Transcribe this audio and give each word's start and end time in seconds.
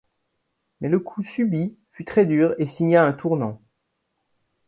Mais 0.79 0.89
le 0.89 0.97
coup 0.99 1.21
subi 1.21 1.77
fut 1.91 2.05
très 2.05 2.25
dure 2.25 2.55
et 2.57 2.65
signa 2.65 3.05
un 3.05 3.13
tournant. 3.13 3.61